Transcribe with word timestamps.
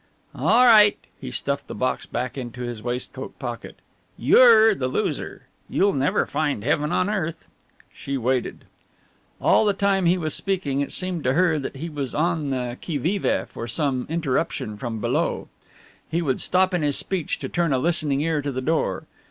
"All 0.33 0.65
right" 0.65 0.97
he 1.19 1.29
stuffed 1.29 1.67
the 1.67 1.75
box 1.75 2.07
back 2.07 2.35
into 2.35 2.61
his 2.61 2.81
waistcoat 2.81 3.37
pocket 3.37 3.75
"you're 4.17 4.73
the 4.73 4.87
loser, 4.87 5.43
you'll 5.69 5.93
never 5.93 6.25
find 6.25 6.63
heaven 6.63 6.91
on 6.91 7.07
earth!" 7.07 7.47
She 7.93 8.17
waited. 8.17 8.65
All 9.39 9.63
the 9.63 9.73
time 9.75 10.07
he 10.07 10.17
was 10.17 10.33
speaking, 10.33 10.81
it 10.81 10.91
seemed 10.91 11.23
to 11.25 11.33
her 11.33 11.59
that 11.59 11.75
he 11.75 11.87
was 11.87 12.15
on 12.15 12.49
the 12.49 12.79
qui 12.83 12.97
vive 12.97 13.47
for 13.51 13.67
some 13.67 14.07
interruption 14.09 14.75
from 14.75 14.99
below. 14.99 15.49
He 16.09 16.23
would 16.23 16.41
stop 16.41 16.73
in 16.73 16.81
his 16.81 16.97
speech 16.97 17.37
to 17.37 17.47
turn 17.47 17.71
a 17.71 17.77
listening 17.77 18.21
ear 18.21 18.41
to 18.41 18.51
the 18.51 18.59
door. 18.59 19.03